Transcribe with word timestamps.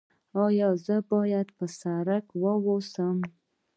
ایا 0.45 0.69
زه 0.85 0.95
باید 1.11 1.47
په 1.57 1.65
سرپل 1.79 2.25
کې 2.43 2.63
اوسم؟ 2.69 3.17